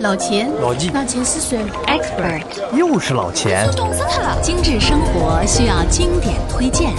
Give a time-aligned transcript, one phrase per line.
[0.00, 3.68] 老钱，老纪，老钱是谁？Expert，又是老钱。
[3.74, 4.40] 懂死他了！
[4.40, 6.94] 精致生活需要经典推荐，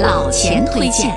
[0.00, 1.16] 老钱推荐。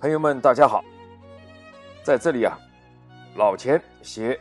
[0.00, 0.82] 朋友们，大家好，
[2.02, 2.58] 在这里啊，
[3.36, 4.40] 老钱携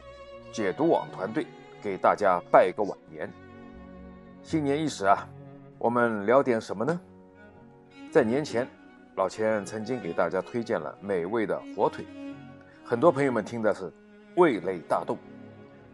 [0.54, 1.46] 解读网团队
[1.84, 3.30] 给大家拜个晚年。
[4.42, 5.28] 新年伊始啊，
[5.78, 6.98] 我们聊点什么呢？
[8.10, 8.66] 在年前，
[9.18, 12.06] 老钱曾经给大家推荐了美味的火腿，
[12.86, 13.92] 很多朋友们听的是
[14.38, 15.18] 味蕾大动。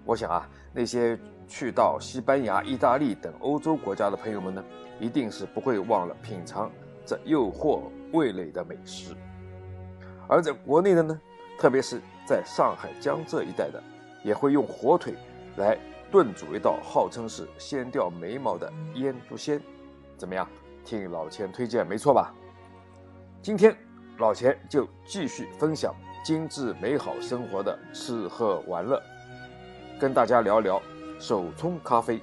[0.06, 1.18] 我想啊，那些
[1.48, 4.64] 去到西班牙、意大利等欧洲国家的朋友们呢，
[5.00, 6.72] 一定是不会忘了品尝
[7.04, 7.82] 这诱惑
[8.14, 9.16] 味蕾的美食。
[10.28, 11.20] 而在国内的呢，
[11.58, 13.82] 特别是在上海、江浙一带的，
[14.24, 15.16] 也会用火腿
[15.58, 15.78] 来
[16.12, 19.62] 炖煮一道号称是掀掉眉毛的腌笃鲜，
[20.18, 20.48] 怎么样？
[20.86, 22.34] 听老钱推荐，没错吧？
[23.42, 23.76] 今天
[24.18, 29.02] 老钱就继续分享精致美好生活的吃喝玩乐，
[30.00, 30.82] 跟大家聊聊
[31.20, 32.20] 手冲咖啡。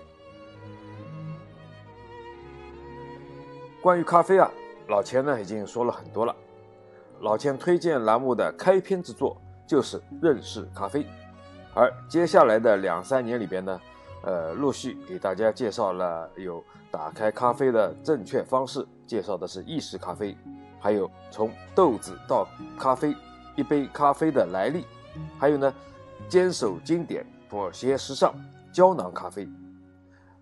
[3.80, 4.50] 关于咖啡啊，
[4.88, 6.34] 老钱呢已经说了很多了。
[7.20, 11.06] 老钱推荐栏目的开篇之作就是认识咖啡，
[11.76, 13.80] 而接下来的两三年里边呢，
[14.22, 20.34] 呃，陆续给大家介绍了有打开咖啡的正确方式，介绍的是意式咖啡，
[20.80, 23.14] 还有从豆子到咖啡
[23.56, 24.86] 一杯咖啡的来历，
[25.38, 25.70] 还有呢，
[26.30, 28.34] 坚守经典妥协时尚
[28.72, 29.46] 胶囊咖啡，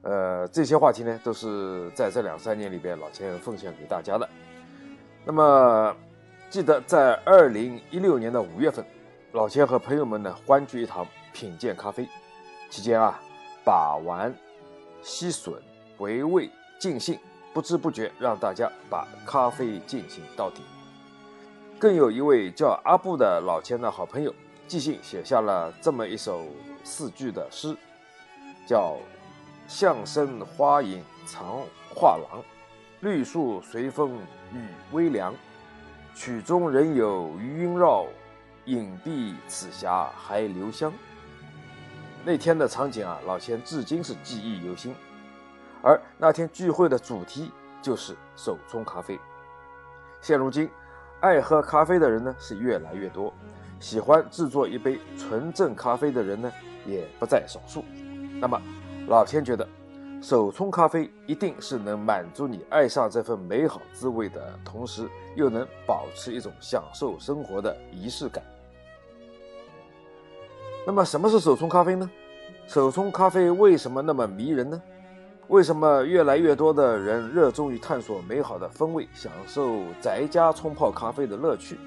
[0.02, 4.28] 呃，这些话题呢都是在这两三年里边老钱奉献给大家的，
[5.24, 5.96] 那么。
[6.50, 8.84] 记得在二零一六年的五月份，
[9.32, 12.08] 老钱和朋友们呢欢聚一堂品鉴咖啡，
[12.70, 13.20] 期间啊，
[13.64, 14.32] 把玩、
[15.02, 15.56] 吸吮、
[15.98, 17.18] 回味、尽兴，
[17.52, 20.62] 不知不觉让大家把咖啡进行到底。
[21.76, 24.32] 更有一位叫阿布的老钱的好朋友，
[24.68, 26.46] 即兴写下了这么一首
[26.84, 27.76] 四句的诗，
[28.64, 28.96] 叫
[29.66, 31.60] “相声花影藏
[31.92, 32.40] 画廊，
[33.00, 34.16] 绿树随风
[34.52, 35.34] 雨微凉”。
[36.14, 38.06] 曲中仍有余音绕，
[38.66, 40.92] 影蔽此霞还留香。
[42.26, 44.94] 那天的场景啊，老钱至今是记忆犹新。
[45.82, 47.52] 而那天聚会的主题
[47.82, 49.20] 就是手冲咖啡。
[50.22, 50.70] 现如今，
[51.20, 53.30] 爱喝咖啡的人呢是越来越多，
[53.78, 56.50] 喜欢制作一杯纯正咖啡的人呢
[56.86, 57.84] 也不在少数。
[58.40, 58.58] 那么，
[59.06, 59.68] 老钱觉得。
[60.22, 65.06] 手冲咖啡一定是能满足你爱上这份美好滋味的同时，
[65.36, 68.42] 又能保持一种享受生活的仪式感。
[70.86, 72.10] 那么，什么是手冲咖啡呢？
[72.66, 74.80] 手冲咖啡为什么那么迷人呢？
[75.48, 81.78] 为什么越来越多的人热衷于探索美好的风味，享受宅家冲泡咖啡的乐趣？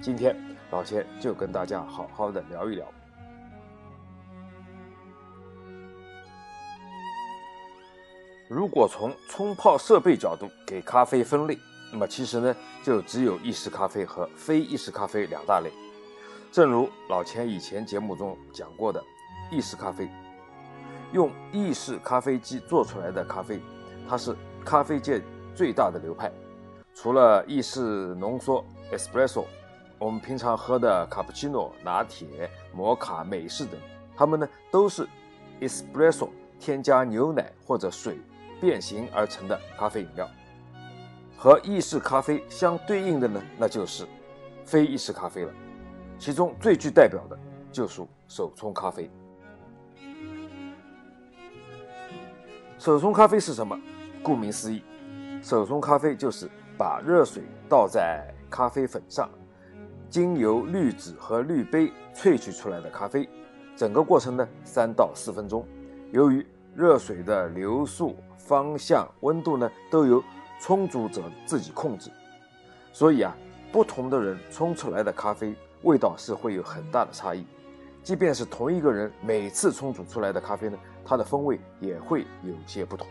[0.00, 0.36] 今天，
[0.70, 2.86] 老钱就跟大家好好的聊一聊。
[8.48, 11.58] 如果从冲泡设备角度给咖啡分类，
[11.92, 12.54] 那么其实呢，
[12.84, 15.70] 就只有意式咖啡和非意式咖啡两大类。
[16.56, 19.04] 正如老钱以前节目中讲过的，
[19.50, 20.08] 意式咖啡
[21.12, 23.60] 用意式咖啡机做出来的咖啡，
[24.08, 24.34] 它是
[24.64, 25.20] 咖啡界
[25.54, 26.32] 最大的流派。
[26.94, 27.82] 除了意式
[28.14, 29.44] 浓缩 （espresso），
[29.98, 33.78] 我们平常喝的卡布奇诺、拿铁、摩卡、美式等，
[34.16, 35.06] 它们呢都是
[35.60, 38.18] espresso 添加牛奶或者水。
[38.58, 40.26] 变形而成的咖啡饮料，
[41.36, 44.06] 和意式咖啡相对应的呢，那就是
[44.64, 45.52] 非意式咖啡了。
[46.18, 47.38] 其中最具代表的
[47.70, 49.10] 就属手冲咖啡。
[52.78, 53.78] 手冲咖啡是什么？
[54.22, 54.82] 顾名思义，
[55.42, 59.28] 手冲咖啡就是把热水倒在咖啡粉上，
[60.08, 63.28] 经由滤纸和滤杯萃取出来的咖啡。
[63.74, 65.66] 整个过程呢，三到四分钟。
[66.12, 68.16] 由于热水的流速。
[68.38, 70.22] 方向、温度呢，都由
[70.60, 72.12] 冲煮者自己控制，
[72.92, 73.36] 所以啊，
[73.72, 77.44] 不同的人冲出来的咖啡味道是会有很大的差异。
[78.02, 83.06] 即便是同一个人每次冲煮出来的咖啡呢，它的风味也会有些不同。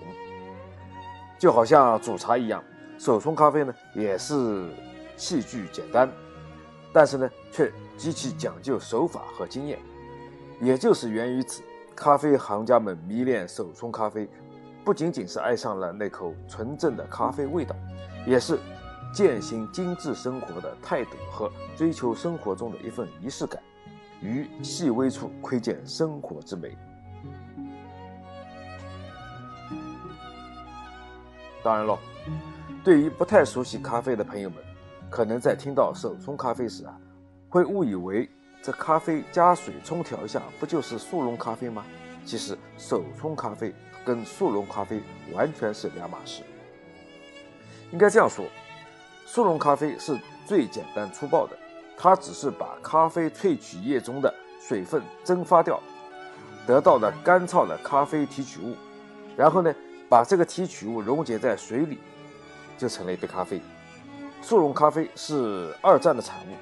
[1.37, 2.63] 就好像煮茶一样，
[2.97, 4.69] 手冲咖啡呢也是
[5.17, 6.09] 器具简单，
[6.93, 9.77] 但是呢却极其讲究手法和经验。
[10.61, 11.61] 也就是源于此，
[11.93, 14.29] 咖啡行家们迷恋手冲咖啡。
[14.85, 17.75] 不仅仅是爱上了那口纯正的咖啡味道，
[18.25, 18.57] 也是
[19.15, 23.63] 践行精致生活的态度和追求生活中的一份仪式感
[24.21, 26.75] 于细微处窥见生活之美。
[31.63, 31.97] 当然了
[32.83, 34.61] 对于不太熟悉咖啡的朋友们
[35.09, 36.99] 可能在听到手冲咖啡时啊
[37.47, 38.29] 会误以为
[38.61, 41.85] 这咖啡加水冲调一下不就是速溶咖啡吗？
[42.25, 43.73] 其实手冲咖啡
[44.03, 45.01] 跟速溶咖啡
[45.33, 46.43] 完全是两码事。
[47.91, 48.43] 应该这样说
[49.35, 51.57] 速溶咖啡是最简单粗暴的，
[51.97, 55.77] 它只是把咖啡萃取液中的水分蒸发掉，
[56.65, 58.77] 得到的干燥的咖啡提取物，
[59.35, 59.75] 然后呢，
[60.07, 61.99] 把这个提取物溶解在水里，
[62.77, 63.61] 就成了一杯咖啡。
[64.41, 66.55] 速溶咖啡是二战的产物，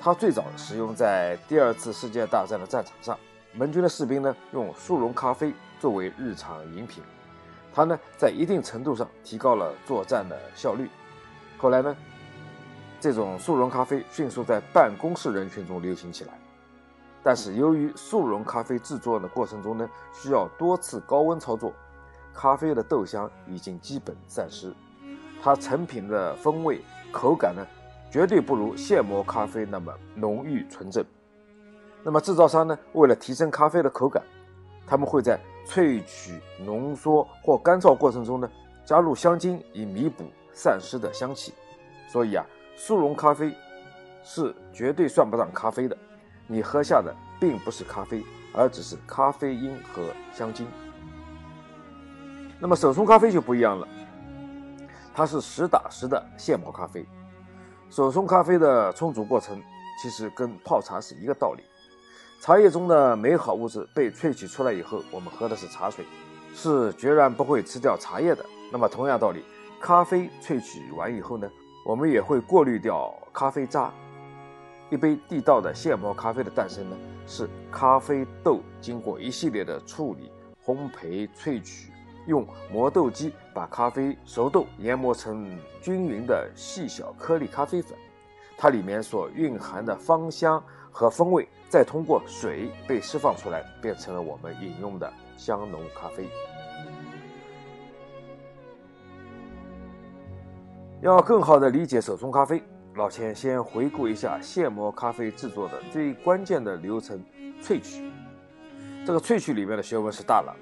[0.00, 3.18] 它最早使用在第二次世界大战的战场上。
[3.52, 7.04] 盟军的士兵呢，用速溶咖啡作为日常饮品，
[7.74, 10.88] 它呢，在一定程度上提高了作战的效率。
[11.58, 11.96] 后来呢，
[13.04, 16.32] 这种速溶咖啡迅速在办公室人群中流行起来。
[17.22, 21.70] 但是由于速溶咖啡制作的过程中呢，需要多次高温操作，
[22.32, 24.72] 咖啡的豆香已经基本散失，
[25.42, 26.80] 它成品的风味
[27.12, 27.66] 口感呢，
[28.10, 31.04] 绝对不如现磨咖啡那么浓郁纯正。
[32.02, 34.22] 那么制造商呢，为了提升咖啡的口感，
[34.86, 38.50] 他们会在萃取、浓缩或干燥过程中呢，
[38.82, 40.24] 加入香精以弥补
[40.54, 41.52] 散失的香气。
[42.08, 42.46] 所以啊，
[42.76, 43.54] 速溶咖啡
[44.22, 45.96] 是绝对算不上咖啡的，
[46.46, 50.66] 你喝下的并不是咖啡，而只是咖啡因和香精。
[52.58, 53.86] 那么手冲咖啡就不一样了，
[55.14, 57.04] 它是实打实的现磨咖啡。
[57.90, 59.62] 手冲咖啡的冲煮过程
[60.02, 61.62] 其实跟泡茶是一个道理。
[62.40, 66.04] 茶叶中的美好物质被萃取出来以后，我们喝的是茶水，
[66.54, 68.44] 是决然不会吃掉茶叶的。
[68.72, 69.44] 那么同样道理，
[69.80, 71.50] 咖啡萃取完以后呢，
[71.84, 73.92] 我们也会过滤掉咖啡渣。
[74.90, 76.96] 一杯地道的现磨咖啡的诞生呢，
[77.26, 80.32] 是咖啡豆经过一系列的处理、
[80.64, 81.92] 烘焙、萃取，
[82.26, 87.98] 用磨豆机把咖啡熟豆研磨成均匀的细小颗粒咖啡粉，
[88.56, 91.46] 它里面所蕴含的芳香和风味。
[91.68, 96.28] 再通过水被释放出来，变成了我们饮用的香浓咖啡。
[101.04, 102.62] 要更好的理解手冲咖啡，
[102.94, 107.22] 老钱先回顾一下现磨咖啡制作的最关键的流程——
[107.60, 108.10] 萃取。
[109.04, 110.56] 这个萃取里面的学问是大了，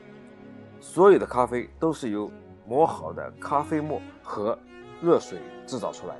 [0.80, 2.28] 所有的咖啡都是由
[2.66, 4.58] 磨好的咖啡沫和
[5.00, 6.16] 热水制造出来，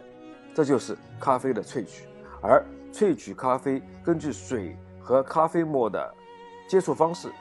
[0.54, 2.06] 这就是咖啡的萃取，
[2.40, 2.64] 而。
[2.92, 6.14] 萃取咖啡根据水和咖啡沫的
[6.68, 7.32] 接触方式、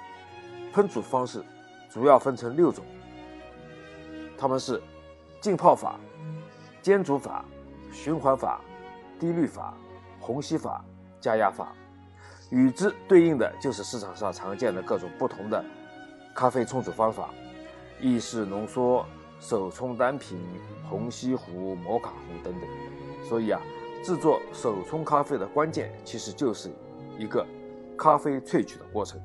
[0.73, 1.43] 烹煮方式，
[1.89, 2.85] 主要分成六种。
[4.37, 4.81] 它们是
[5.41, 5.99] 浸泡法、
[6.81, 7.45] 煎煮法、
[7.91, 8.61] 循环法、
[9.19, 9.73] 滴滤法、
[10.19, 10.83] 虹吸法、
[11.19, 11.73] 加压法。
[12.49, 15.63] 与之对应的就是市场上常见的各种不同的
[16.35, 17.29] 咖啡冲煮方法：
[17.99, 19.05] 意式浓缩、
[19.39, 20.37] 手冲单品、
[20.89, 22.69] 虹吸壶、摩卡壶等等。
[23.27, 23.61] 所以啊。
[24.03, 26.71] 制作手冲咖啡的关键，其实就是
[27.19, 27.45] 一个
[27.95, 29.21] 咖啡萃取的过程。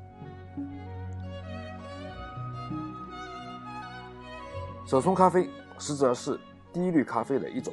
[4.84, 5.48] 手冲咖啡
[5.78, 6.38] 实则是
[6.76, 7.72] 滴滤咖啡的一种。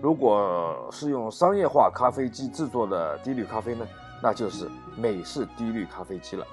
[0.00, 3.86] 如果是用商业化咖啡机制作的滴滤咖啡呢，
[4.22, 4.66] 那就是
[4.96, 6.46] 美式滴滤咖啡机了。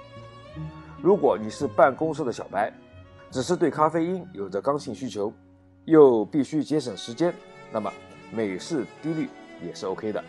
[1.01, 2.69] 如果你是办公室的小白，
[3.29, 5.31] 只是对咖啡因有着刚性需求，
[5.85, 7.33] 又必须节省时间，
[7.71, 7.89] 那么
[8.33, 9.29] 美式滴滤。
[9.63, 10.23] 也是 OK 的，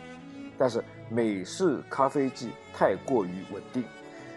[0.58, 3.82] 但是美式咖啡机太过于稳定，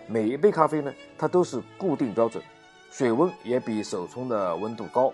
[0.08, 2.42] 每一杯咖啡呢，它都是固定标准，
[2.90, 5.14] 水温也比手冲的温度高，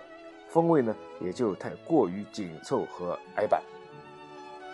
[0.49, 3.61] 风味呢也就太过于紧凑和矮板。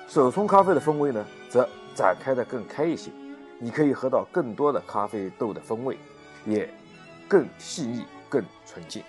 [0.07, 3.11] 手冲咖啡的风味呢，则展开的更开一些，
[3.59, 5.97] 你可以喝到更多的咖啡豆的风味，
[6.45, 6.69] 也
[7.27, 9.03] 更细腻、更纯净。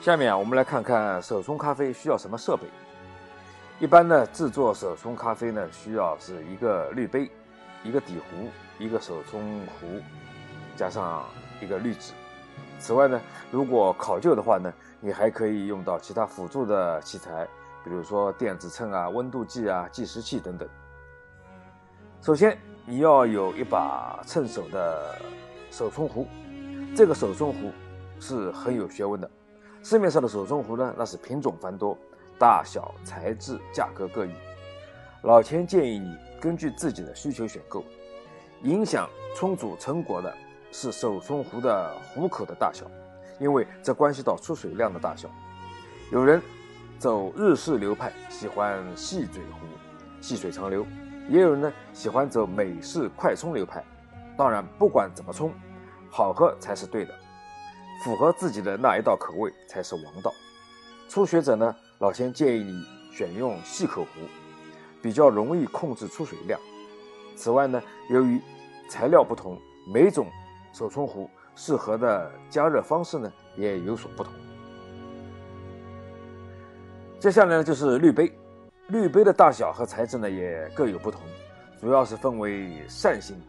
[0.00, 2.62] 下面啊，我们来看看手冲咖啡需要什么设备。
[3.78, 7.30] 一般呢，制作手冲咖啡呢，需要是一个滤杯、
[7.84, 10.00] 一个底壶、一个手冲壶，
[10.76, 11.24] 加上
[11.60, 12.12] 一个滤纸。
[12.78, 13.20] 此外呢，
[13.50, 17.46] 如果考究的话呢，你还可以用到其他辅助的器材，
[17.84, 20.68] 比如说电子秤啊、温度计啊、计时器等等。
[22.20, 25.18] 首先，你要有一把称手的
[25.70, 26.26] 手冲壶，
[26.94, 27.72] 这个手冲壶
[28.20, 29.30] 是很有学问的。
[29.82, 31.96] 市面上的手冲壶呢，那是品种繁多，
[32.38, 34.30] 大小、材质、价格各异。
[35.22, 37.84] 老钱建议你根据自己的需求选购。
[38.62, 40.34] 影响冲煮成果的
[40.72, 42.86] 是手冲壶的壶口的大小，
[43.38, 45.28] 因为这关系到出水量的大小。
[46.10, 46.40] 有人
[46.98, 49.66] 走日式流派，喜欢细嘴壶，
[50.20, 50.82] 细水长流；
[51.28, 53.84] 也有人呢喜欢走美式快冲流派。
[54.36, 55.52] 当然，不管怎么冲，
[56.10, 57.14] 好喝才是对的。
[58.04, 60.30] 符合自己的那一道口味才是王道。
[61.08, 64.08] 初学者呢，老先建议你选用细口壶，
[65.00, 66.60] 比较容易控制出水量。
[67.34, 68.40] 此外呢，由于
[68.90, 69.58] 材料不同，
[69.90, 70.26] 每种
[70.76, 74.30] 手冲壶适合的加热方式呢也有所不同。
[77.18, 78.30] 接下来呢就是滤杯，
[78.88, 81.22] 滤杯的大小和材质呢也各有不同，
[81.80, 83.40] 主要是分为扇形、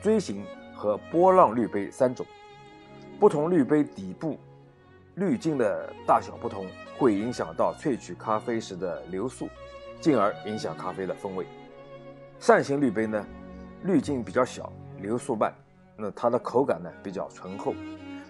[0.00, 2.24] 锥形和波浪滤杯三种。
[3.18, 4.38] 不同滤杯底部
[5.16, 9.48] 滤镜的大小不同，会影响到萃取咖啡时的流速，
[10.00, 11.44] 进而影响咖啡的风味。
[12.38, 13.26] 扇形滤杯呢，
[13.82, 15.52] 滤镜比较小，流速慢，
[16.00, 17.74] 那它的口感呢比较醇厚。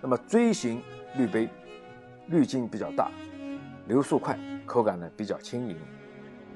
[0.00, 0.82] 那么锥形
[1.16, 1.48] 滤杯，
[2.28, 3.10] 滤镜比较大，
[3.87, 5.76] 流速快，口感呢比较轻盈。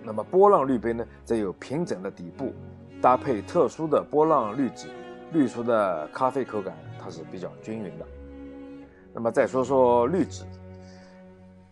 [0.03, 2.53] 那么波浪滤杯呢，则有平整的底部，
[3.01, 4.89] 搭配特殊的波浪滤纸，
[5.33, 8.07] 滤出的咖啡口感它是比较均匀的。
[9.13, 10.45] 那么再说说滤纸，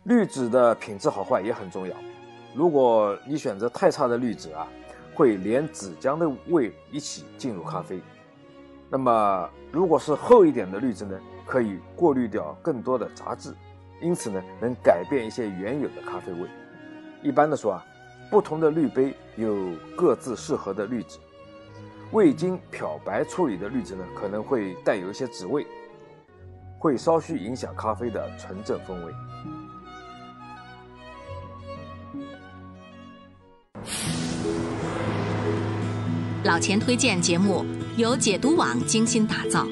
[0.04, 1.96] 滤纸的品质好坏也很重要。
[2.54, 4.68] 如果你选择太差的滤纸啊，
[5.14, 8.00] 会连纸浆的味一起进入咖啡。
[8.90, 11.16] 那么如果是厚一点的滤纸呢，
[11.46, 13.54] 可以过滤掉更多的杂质，
[14.02, 16.48] 因此呢，能改变一些原有的咖啡味。
[17.22, 17.86] 一般的说啊，
[18.30, 19.54] 不同的滤杯有
[19.96, 21.18] 各自适合的滤纸，
[22.10, 25.64] 未经漂白处理的滤纸呢，可能会带有一些纸味。
[26.78, 29.12] 会稍许影响咖啡的纯正风味。
[36.42, 37.66] 老钱推荐节目
[38.00, 39.66] 由解读网精心打造，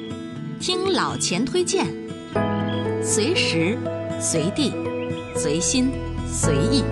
[0.59, 1.87] 听老钱推荐，
[3.01, 3.75] 随时
[4.21, 4.71] 随地
[5.35, 5.89] 随心
[6.27, 6.83] 随意。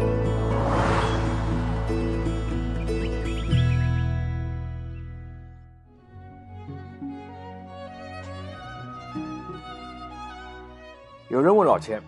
[11.29, 12.01] 有人问老钱，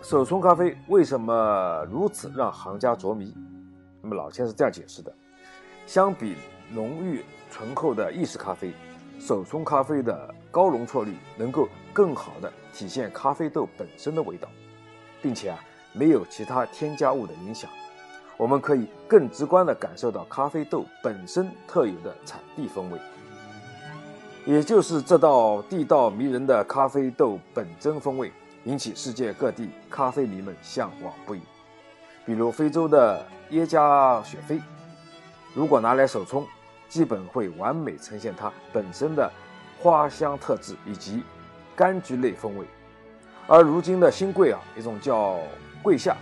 [0.00, 3.36] 手冲咖啡为什么如此让行家着迷？
[4.00, 5.14] 那么老钱是这样解释的：
[5.86, 6.36] 相比
[6.70, 8.72] 浓郁醇厚的意式咖啡，
[9.20, 14.48] 手冲咖啡的高容错率能够更好的体现咖啡豆本身的味道，
[15.20, 15.58] 并且啊
[15.92, 17.70] 没有其他添加物的影响，
[18.38, 22.98] 我们可以更直观的感受到咖啡豆本身特有的产地风味。
[24.46, 28.32] 也就是这道地道迷人的咖啡豆本真风味。
[28.64, 31.40] 引起世界各地咖啡迷们向往不已。
[32.24, 34.60] 比如非洲的耶加雪菲，
[35.52, 36.46] 如果拿来手冲，
[36.92, 39.32] 基本会完美呈现它本身的
[39.80, 41.22] 花香特质以及
[41.74, 42.66] 柑橘类风味。
[43.48, 45.38] 而如今的新贵啊，一种叫
[45.82, 46.14] 桂夏，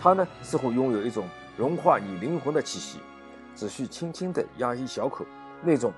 [0.00, 1.26] 它呢似乎拥有一种
[1.56, 3.00] 融化你灵魂的气息，
[3.56, 5.26] 只需轻轻地压一小口，
[5.60, 5.92] 那种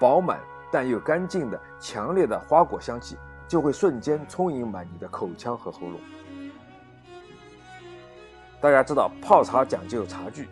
[0.00, 0.40] 饱满
[0.72, 3.16] 但又干净的强烈的花果香气。
[3.46, 5.98] 就会瞬间充盈满你的口腔和喉咙。
[8.60, 10.48] 大家知道泡茶讲究茶具、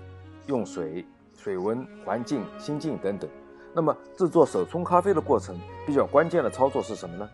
[0.47, 1.05] 用水、
[1.47, 3.31] 水温、环境、心境等等。
[3.73, 7.31] 那么制作手冲咖啡的过程比较关键的操作是什么呢？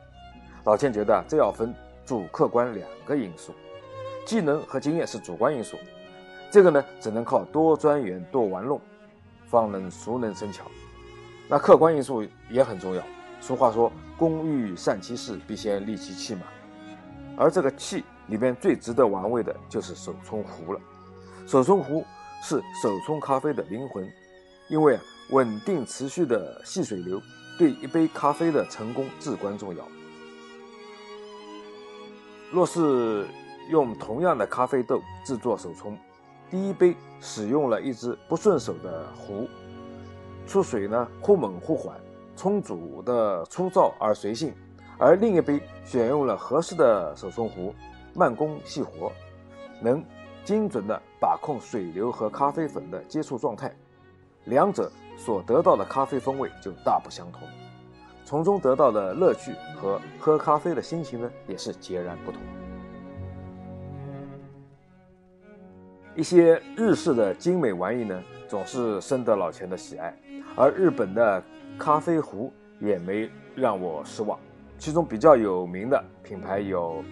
[0.64, 3.54] 老千觉得这要分主客观两个因素，
[4.26, 5.78] 技能和经验是主观因素，
[6.50, 8.78] 这个呢只能靠多钻研多玩弄，
[9.47, 10.64] 方能熟能生巧。
[11.49, 13.02] 那客观因素也很重要。
[13.40, 16.42] 俗话说：“工欲善其事，必先利其器嘛。”
[17.35, 20.81] 而这个器里边最值得玩味的就是手冲壶了。
[21.47, 22.04] 手冲壶
[22.42, 24.06] 是手冲咖啡的灵魂，
[24.68, 24.99] 因为，
[25.30, 27.22] 稳定持续的细水流
[27.56, 29.87] 对一杯咖啡的成功至关重要。
[32.50, 33.26] 若是
[33.70, 35.96] 用同样的咖啡豆制作手冲，
[36.50, 39.49] 第一杯使用了一只不顺手的壶，
[40.46, 41.96] 出水呢忽猛忽缓。
[42.34, 44.54] 冲煮的粗糙而随性，
[44.99, 47.75] 而另一杯选用了合适的手冲壶，
[48.14, 49.12] 慢工细活，
[49.82, 50.02] 能
[50.44, 53.75] 精准的把控水流和咖啡粉的接触状态，
[54.44, 57.49] 两者所得到的咖啡风味就大不相同，
[58.25, 62.40] 从中得到的乐趣和喝咖啡的心情呢也是截然不同。
[66.14, 70.16] 一些日式的精美玩意呢，总是深得老钱的喜爱，
[70.56, 71.42] 而日本的。
[71.78, 74.38] 咖啡壶也没让我失望，
[74.78, 77.02] 其中比较有名的品牌有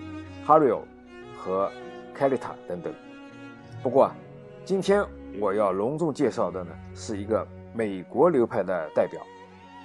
[0.47, 0.81] Hario
[1.35, 1.73] 和
[2.15, 2.93] Calita 等等。
[3.83, 4.15] 不过啊，
[4.63, 5.03] 今天
[5.39, 9.23] 我要隆重介绍的呢，是一个美国流派的代表，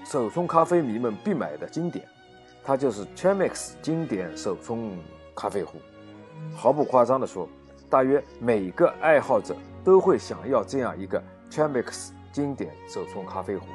[0.04, 2.06] 手冲咖啡迷们必买的经典，
[2.62, 4.98] 它就是 Chemex 经典手冲
[5.34, 5.78] 咖啡壶。
[6.54, 7.48] 毫不夸张地说，
[7.90, 13.66] 大约每个爱好者都会想要这样一个 Chemex 经典手冲咖啡壶。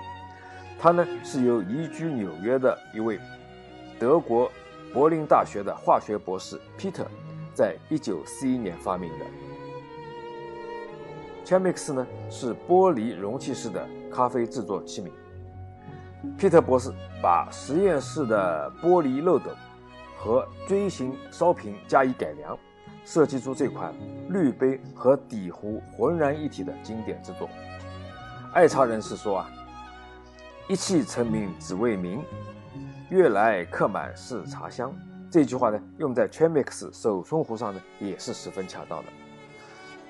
[0.79, 3.19] 它呢是由移居纽约的一位
[3.99, 4.53] 德国
[4.93, 7.07] 柏林大学的化学博士 Peter
[7.55, 9.25] 在一九四一年发明的。
[11.51, 15.11] Chemex 呢是玻璃容器式的咖啡制作器皿。
[16.39, 19.51] Peter 博士把实验室的玻璃漏斗
[20.17, 22.57] 和锥形烧瓶加以改良，
[23.05, 23.93] 设计出这款
[24.29, 27.49] 滤杯和底壶浑然一体的经典之作。
[28.55, 29.51] 爱茶人士说啊，
[30.69, 32.23] 一气成名只为名，
[33.09, 34.95] 悦来客满是茶香。
[35.29, 39.13] 这句话呢，用在 Chemex 手冲壶上呢，也是十分恰当的。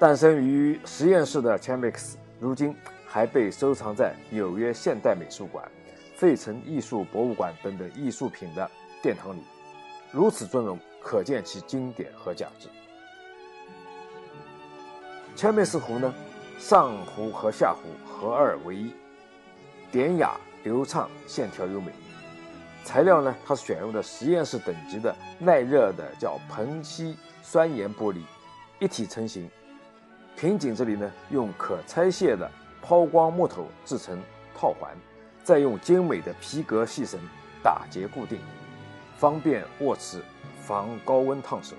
[0.00, 2.75] 诞生于实验室的 Chemex，如今
[3.07, 5.71] 还被收藏在纽约现代美术馆、
[6.16, 8.71] 费城艺术博物馆等等艺术品的
[9.02, 9.42] 殿堂里，
[10.11, 12.71] 如此尊荣，可见其经典和价值。
[15.37, 16.14] Chemex 壶呢，
[16.59, 18.95] 上壶和下壶合二为一，
[19.92, 21.92] 典雅流畅，线条优美。
[22.85, 28.23] 材料呢，它是选用的实验室等级的耐热的叫硼烯酸盐玻璃，
[28.78, 29.47] 一体成型。
[30.40, 34.18] 瓶颈这里呢，用可拆卸的抛光木头制成
[34.54, 34.97] 套环，
[35.44, 37.20] 再用精美的皮革细绳
[37.62, 38.38] 打结固定，
[39.18, 40.23] 方便握持，
[40.59, 41.76] 防高温烫手。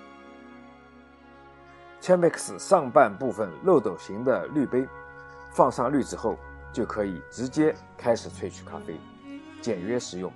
[2.02, 4.88] Chemex 上半部分漏斗形的滤杯，
[5.50, 6.38] 放上滤纸后，
[6.72, 8.96] 就可以直接开始萃取咖啡，
[9.60, 10.32] 简约实用。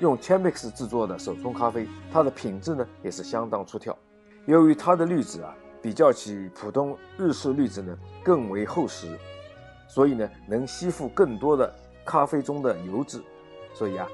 [0.00, 3.96] 用 Chemex 制作的手冲咖啡，它的品质呢也是相当出挑。
[4.44, 5.56] 由于它的滤纸啊。
[5.82, 9.18] 比较起普通日式滤纸呢，更为厚实，
[9.86, 11.72] 所以呢能吸附更多的
[12.04, 13.22] 咖啡中的油脂，
[13.72, 14.06] 所以啊，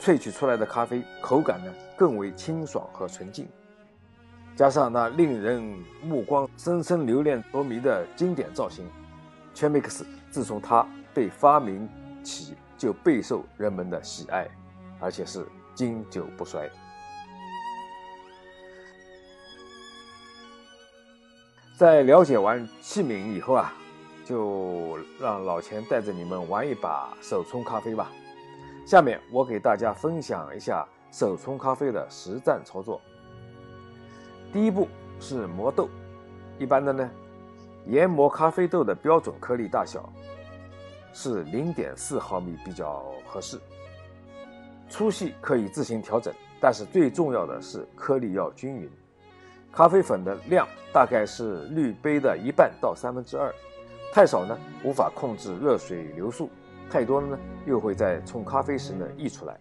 [0.00, 3.48] 萃取出来的咖啡口感呢更为清爽和纯净。
[4.54, 5.62] 加上那令人
[6.02, 8.86] 目光深深留恋多迷的经典造型
[9.54, 11.88] ，Chemex 自从它被发明
[12.22, 14.48] 起就备受人们的喜爱，
[14.98, 16.70] 而且是经久不衰。
[21.76, 23.70] 在了解完器皿以后啊，
[24.24, 28.10] 就让老钱带着你们玩一把手冲咖啡吧。
[28.86, 32.98] 下面我给大家分享一下手冲咖啡的实战操作。
[34.54, 34.88] 第一步
[35.20, 35.86] 是磨豆，
[36.58, 37.10] 一般的呢，
[37.84, 40.10] 研磨咖啡豆的标准颗粒大小
[41.12, 43.60] 是零点四毫米比较合适，
[44.88, 48.90] 粗细可以自行调整，但是最重要的是颗粒要均匀。
[49.76, 53.54] 咖啡粉的量大概是滤杯的一半到三分之二，
[54.10, 56.48] 太少呢无法控制热水流速，
[56.88, 59.54] 太多了呢又会在冲咖啡时呢溢出来。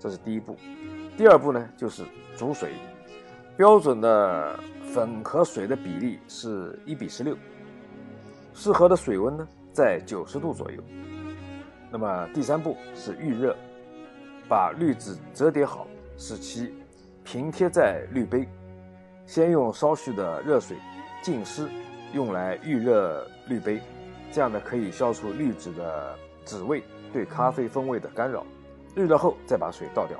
[0.00, 0.56] 这是第一步。
[1.16, 2.02] 第二步呢就是
[2.36, 2.72] 煮水，
[3.56, 4.58] 标准的
[4.92, 7.36] 粉和水的比例是一比十六，
[8.52, 10.82] 适合的水温呢在九十度左右。
[11.88, 13.54] 那么第三步是预热，
[14.48, 16.74] 把滤纸折叠好，使其
[17.22, 18.48] 平贴在滤杯。
[19.28, 20.78] 先用稍许的热水
[21.20, 21.68] 浸湿，
[22.14, 23.78] 用来预热滤杯，
[24.32, 28.42] 这样呢可以消除滤纸的纸味对咖啡风味的干扰。
[28.94, 30.18] 滤热后再把水倒掉。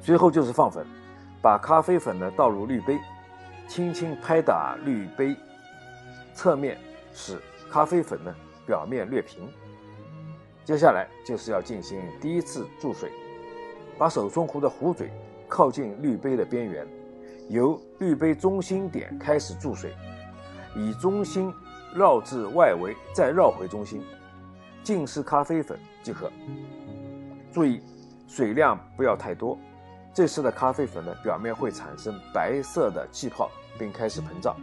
[0.00, 0.86] 随后就是放粉，
[1.42, 2.98] 把咖啡粉呢倒入滤杯，
[3.68, 5.36] 轻轻拍打滤杯
[6.32, 6.78] 侧面，
[7.12, 7.38] 使
[7.70, 8.34] 咖啡粉呢
[8.66, 9.46] 表面略平。
[10.64, 13.12] 接下来就是要进行第一次注水，
[13.98, 15.10] 把手冲壶的壶嘴
[15.46, 16.88] 靠近滤杯的边缘。
[17.48, 19.94] 由滤杯中心点开始注水，
[20.74, 21.52] 以中心
[21.94, 24.02] 绕至外围，再绕回中心，
[24.82, 26.30] 浸湿咖啡粉即可。
[27.52, 27.80] 注意
[28.26, 29.58] 水量不要太多，
[30.12, 34.56] 这时的咖啡粉呢表面会产生白色的气泡，并开始膨胀。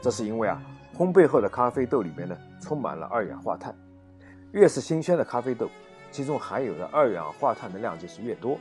[0.00, 0.62] 这是因为啊，
[0.96, 3.74] 烘焙后的咖啡豆里面呢充满了二氧化碳，
[4.52, 5.68] 越是新鲜的咖啡豆，
[6.12, 8.56] 其中含有的二氧化碳的量就是越多。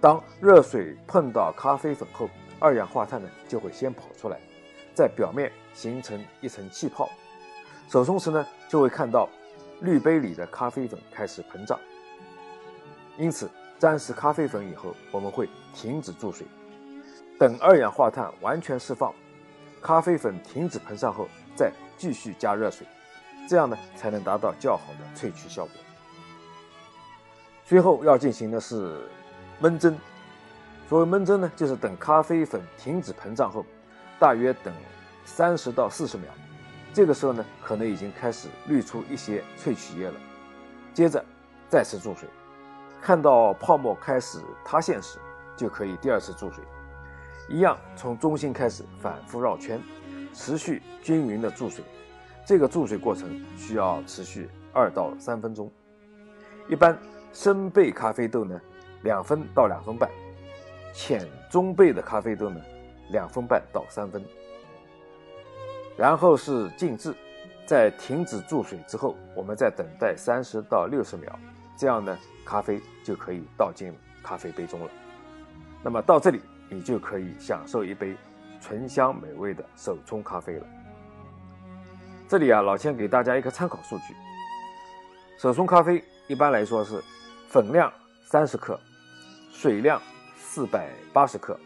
[0.00, 2.28] 当热水碰到咖啡粉后，
[2.60, 4.40] 二氧化碳呢就会先跑出来，
[4.94, 7.08] 在表面形成一层气泡，
[7.88, 9.28] 手冲时呢就会看到
[9.80, 11.78] 滤杯里的咖啡粉开始膨胀。
[13.16, 16.46] 因此，沾湿咖啡粉以后，我们会停止注水，
[17.38, 19.14] 等二氧化碳完全释放，
[19.80, 22.86] 咖啡粉停止膨胀后，再继续加热水，
[23.48, 25.74] 这样呢才能达到较好的萃取效果。
[27.64, 29.08] 最后要进行的是
[29.60, 29.96] 焖蒸。
[30.88, 33.62] 所谓焖蒸呢，就是等咖啡粉停止膨胀后，
[34.18, 34.72] 大约等
[35.24, 36.24] 三十到四十秒，
[36.94, 40.14] 这个时候呢，可能已经开始滤出一些萃取液了。
[40.94, 41.22] 接着
[41.68, 42.26] 再次注水，
[43.02, 45.18] 看到泡沫开始塌陷时，
[45.58, 46.64] 就可以第二次注水，
[47.50, 49.78] 一样从中心开始反复绕圈，
[50.32, 51.84] 持续均匀的注水。
[52.46, 55.70] 这个注水过程需要持续二到三分钟。
[56.66, 56.98] 一般
[57.34, 58.58] 生焙咖啡豆呢。
[59.04, 60.10] 两分到两分半，
[60.92, 62.60] 浅中焙的咖啡豆呢，
[63.10, 64.22] 两分半到三分。
[65.96, 67.14] 然后是静置，
[67.66, 71.36] 在停止注水之后，我们再等待三十到六十秒，
[71.76, 74.90] 这样呢，咖啡就可以倒进咖啡杯中了。
[75.82, 78.16] 那么到这里，你就可以享受一杯
[78.60, 80.66] 醇香美味的手冲咖啡了。
[82.28, 84.14] 这里啊，老千给大家一个参考数据：
[85.38, 87.02] 手冲咖啡一般来说是
[87.48, 87.92] 粉量
[88.24, 88.78] 三十克，
[89.50, 90.00] 水量
[90.50, 91.60] 四百八十克，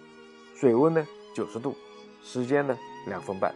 [0.57, 1.77] 水温呢九十度，
[2.21, 3.55] 时间呢两分半。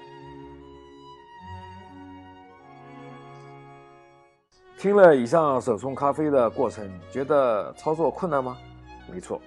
[4.78, 8.56] 听了以上手冲咖啡的过程，觉得操作困难吗？
[9.12, 9.42] 没错，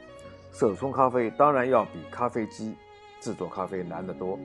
[0.52, 2.76] 手冲咖啡当然要比咖啡机
[3.22, 4.38] 制作咖啡难得多。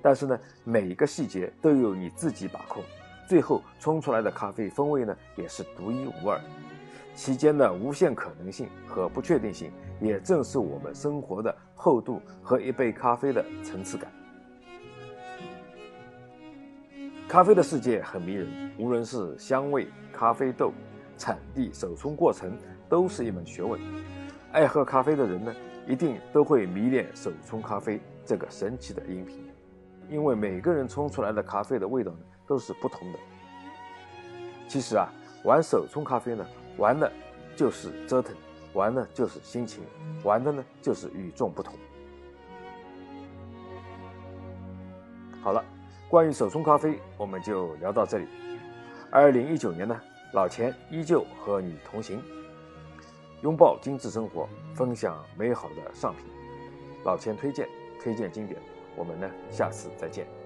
[0.00, 2.80] 但是呢，每一个细节都由你自己把控，
[3.28, 6.40] 最后冲出来的咖啡风味呢也是独一无二。
[7.16, 14.12] 其间的无限可能性和不确定性，也正是我们生活的厚度和一杯咖啡的层次感。
[17.26, 20.72] 咖啡的世界很迷人，无论是香味、咖啡豆、
[21.16, 22.54] 产地、手冲过程，
[22.86, 23.80] 都是一门学问。
[24.52, 25.54] 爱喝咖啡的人呢，
[25.88, 29.42] 一定都会迷恋手冲咖啡这个神奇的饮品，
[30.10, 33.18] 因为每个人冲出来的咖啡的味道呢，都是不同的。
[34.68, 35.08] 其实啊，
[35.44, 36.46] 玩手冲咖啡呢，
[36.78, 37.12] 玩的
[37.54, 38.34] 就是折腾，
[38.72, 39.82] 玩的就是心情，
[40.22, 41.74] 玩的呢就是与众不同。
[45.42, 45.64] 好了。
[46.08, 48.28] 关于手冲咖啡，我们就聊到这里。
[49.10, 50.00] 二零一九年呢，
[50.32, 52.22] 老钱依旧和你同行，
[53.42, 56.24] 拥抱精致生活，分享美好的上品。
[57.04, 57.68] 老钱推荐，
[58.00, 58.56] 推荐经典。
[58.94, 60.45] 我们呢，下次再见。